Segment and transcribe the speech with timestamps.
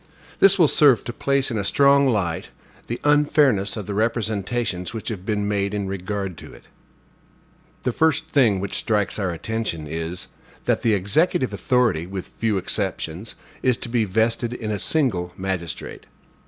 [0.39, 2.49] This will serve to place in a strong light
[2.87, 6.67] the unfairness of the representations which have been made in regard to it.
[7.83, 10.27] The first thing which strikes our attention is,
[10.65, 16.07] that the executive authority, with few exceptions, is to be vested in a single magistrate.